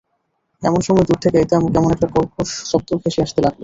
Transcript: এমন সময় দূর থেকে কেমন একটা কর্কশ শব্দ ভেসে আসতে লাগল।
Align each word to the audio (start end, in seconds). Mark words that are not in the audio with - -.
এমন 0.63 0.81
সময় 0.81 1.05
দূর 1.05 1.19
থেকে 1.23 1.37
কেমন 1.71 1.89
একটা 1.91 2.07
কর্কশ 2.15 2.49
শব্দ 2.71 2.89
ভেসে 3.01 3.23
আসতে 3.25 3.39
লাগল। 3.41 3.59